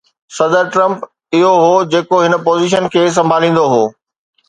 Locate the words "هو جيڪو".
1.65-2.17